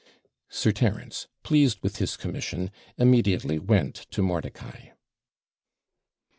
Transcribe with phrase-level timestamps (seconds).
[0.49, 4.93] Sir Terence, pleased with his commission, immediately went to Mordicai.